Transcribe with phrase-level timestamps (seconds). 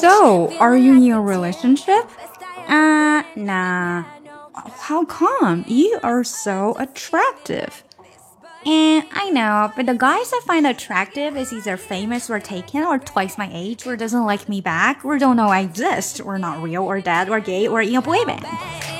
[0.00, 2.10] So, are you in a relationship?
[2.68, 4.04] Ah, uh, nah.
[4.54, 5.64] How come?
[5.68, 7.84] You are so attractive.
[8.66, 12.98] And I know, but the guys I find attractive is either famous or taken or
[12.98, 16.60] twice my age or doesn't like me back or don't know I exist or not
[16.62, 18.99] real or dead or gay or in a boy band.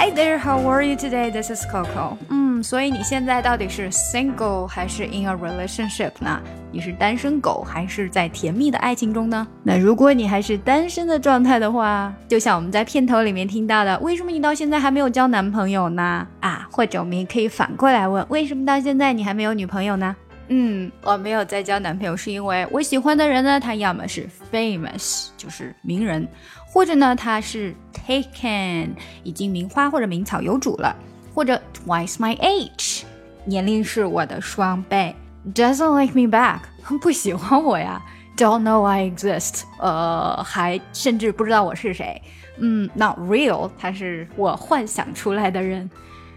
[0.00, 1.28] Hi there, how are you today?
[1.28, 2.16] This is Coco.
[2.28, 6.40] 嗯，所以你现在到底是 single 还是 in a relationship 呢？
[6.70, 9.44] 你是单身狗还是在甜蜜的爱情中呢？
[9.64, 16.24] 那如果你还是单身的状态的话，就像我们在片头里面听到的，为什么你到现在还没有交男朋友呢？
[16.38, 20.14] 啊，或者我们也可以反过来问，为什么到现在你还没有女朋友呢？
[20.48, 26.26] 嗯，我没有再交男朋友，是因为我喜欢的人呢，他要么是 famous，就是名人，
[26.66, 28.88] 或者呢他是 taken，
[29.22, 30.96] 已经名花或者名草有主了，
[31.34, 33.02] 或者 twice my age，
[33.44, 35.14] 年龄是我的双倍
[35.54, 36.60] ，doesn't like me back，
[37.00, 38.02] 不喜欢我呀
[38.36, 42.22] ，don't know I exist，呃，还甚至不知道我是谁，
[42.56, 45.90] 嗯，not real，他是我幻想出来的人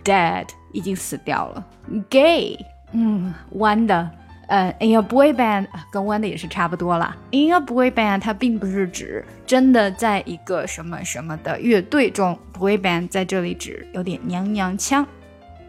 [0.03, 1.65] ，dead，已经死掉了
[2.09, 2.57] ，gay。
[2.93, 4.09] 嗯，弯的，
[4.47, 7.15] 呃，in a boy band 跟弯的也是差不多啦。
[7.31, 15.05] in a boy band 它并不是指真的在一个什么什么的乐队中，boy band 在这里指有点娘娘腔。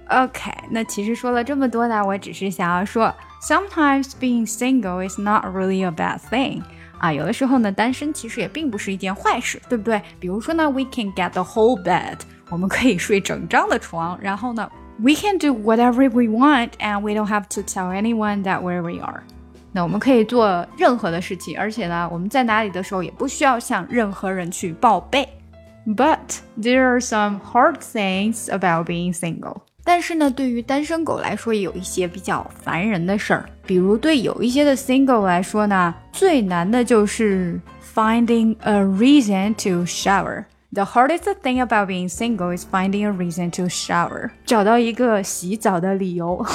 [0.09, 6.63] OK，那其实说了这么多呢，我只是想要说，sometimes being single is not really a bad thing。
[6.99, 10.03] 啊，有的时候呢，单身其实也并不是一件坏事，对不对？
[10.21, 12.19] 比如说呢，we can get the whole bed，
[12.51, 14.69] 我们可以睡整张的床，然后呢。
[15.02, 19.00] We can do whatever we want, and we don't have to tell anyone that where we
[19.00, 19.22] are.
[19.72, 25.28] 那我们可以做任何的事情，而且呢，我们在哪里的时候也不需要向任何人去报备。
[25.86, 29.58] But there are some hard things about being single.
[29.84, 33.46] 但是呢，对于单身狗来说，也有一些比较烦人的事儿。
[33.66, 37.60] 比如对有一些的 single 来说呢，最难的就是
[37.96, 40.44] finding a reason to shower。
[40.74, 46.46] The hardest thing about being single is finding a reason to shower，找到一个洗澡的理由。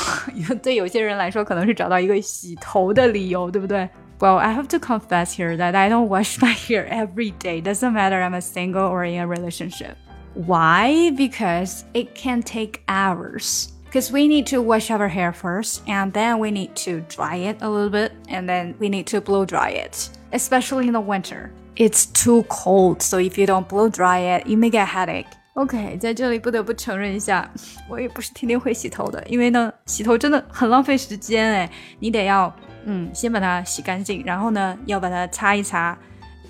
[0.63, 3.89] 对有些人来说，可能是找到一个洗头的理由，对不对？
[4.19, 7.63] Well, I have to confess here that I don't wash my hair every day.
[7.63, 9.97] Doesn't matter I'm a single or in a relationship.
[10.35, 11.11] Why?
[11.17, 13.71] Because it can take hours.
[13.97, 17.59] Because we need to wash our hair first, and then we need to dry it
[17.61, 21.51] a little bit, and then we need to blow dry it, especially in the winter.
[21.77, 25.27] It's too cold, so if you don't blow dry it, you may get headache.
[25.55, 27.47] OK，在这里不得不承认一下，
[27.87, 31.71] 我也不是天天会洗头的，因为呢，洗头真的很浪费时间哎。
[31.99, 32.51] 你得要，
[32.87, 35.95] 嗯，先把它洗干净，然后呢，要把它擦一擦，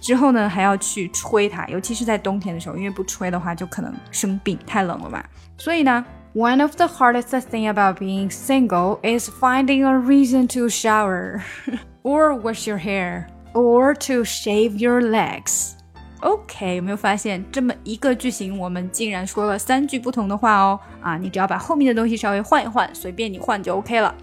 [0.00, 5.20] 之后呢，还要去吹它，尤其是在冬天的时候，因为不吹的话就可能生病，太冷了嘛。
[5.58, 6.04] 所以呢
[6.36, 11.42] ，One of the hardest thing about being single is finding a reason to shower
[12.02, 13.26] or wash your hair.
[13.54, 15.72] or to shave your legs.
[16.20, 20.78] OK，有没有发现这么一个句型，我们竟然说了三句不同的话哦？
[21.00, 24.14] 啊，你只要把后面的东西稍微换一换，随便你换就 OK 了。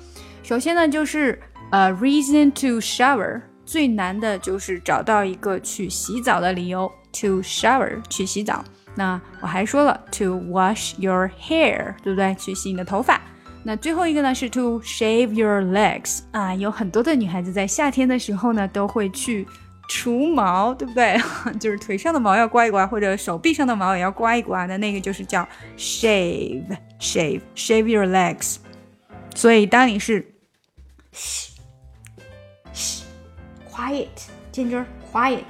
[0.41, 1.40] 首先呢，就是
[1.72, 6.90] 呃，reason to shower，最难的就是找到一个去洗澡的理由。
[7.20, 8.64] To shower，去洗澡。
[8.97, 12.34] 那我还说了，to wash your hair，对不对？
[12.34, 13.20] 去洗你的头发。
[13.62, 19.47] 那最后一个呢是 to shave your legs 啊，有很多的女孩子在夏天的时候呢都会去
[19.88, 21.16] 除毛，对不对？
[21.60, 24.66] 就是腿上的毛要刮一刮，或者手臂上的毛也要刮一刮。
[24.66, 25.47] 那那个就是叫
[25.78, 28.56] shave shave shave your legs。
[29.36, 30.34] 所以当你是
[33.70, 34.08] quiet
[34.53, 35.42] ginger quiet。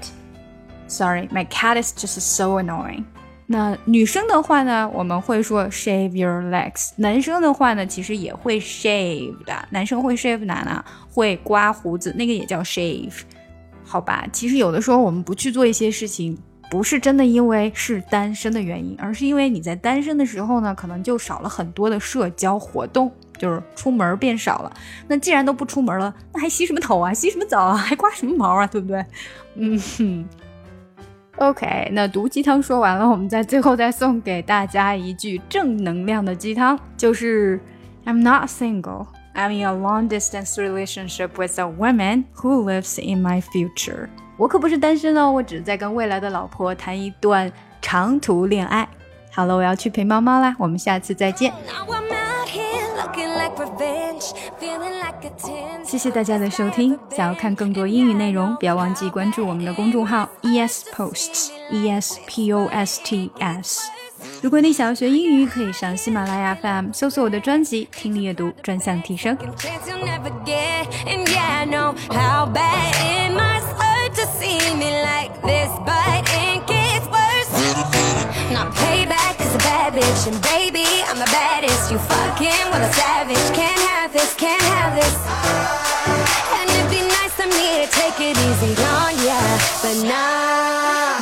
[0.94, 3.02] Sorry, my cat is just so annoying.
[3.46, 6.92] 那女生的话呢，我们会说 shave your legs。
[6.96, 9.52] 男生的话呢，其实也会 shave 的。
[9.70, 10.84] 男生会 shave 哪呢？
[11.10, 13.12] 会刮胡子，那个也叫 shave，
[13.84, 14.24] 好吧？
[14.32, 16.38] 其实有的时候我们不去做一些事情，
[16.70, 24.72] 不是真的因为是单身的原因，而是因为你在单身的时候呢，可能就少了很多的社交活动，就是出门变少了。
[25.08, 27.12] 那既然都不出门了，那还洗什么头啊？
[27.12, 27.76] 洗什么澡啊？
[27.76, 28.66] 还刮什么毛啊？
[28.66, 29.04] 对不对？
[29.56, 30.24] 嗯哼。
[31.36, 37.60] OK，那毒鸡汤说完了，我们在最后再送给大家一句正能量的鸡汤，就是
[38.04, 39.06] I'm not single.
[39.34, 44.08] I'm in a long distance relationship with a woman who lives in my future.
[44.36, 47.50] 我可不是单身哦，我只是在跟未来的老婆谈一段
[47.82, 48.88] 长途恋爱。
[49.32, 51.52] 好了，我要去陪猫猫啦，我们下次再见。
[55.84, 56.98] 谢谢大家的收听。
[57.10, 63.90] 想要看更多英语内容，不要忘记关注我们的公众号 ES Posts E S P O S T S。
[64.42, 69.36] 如果你想要学英语，可以上喜马拉雅 FM 搜索我的专辑《听力阅读专项提升》。
[79.54, 81.92] And baby, I'm the baddest.
[81.92, 83.36] You fucking with a savage.
[83.54, 85.14] Can't have this, can't have this.
[86.58, 89.38] And it'd be nice of me to take it easy on ya,
[89.82, 91.13] but nah.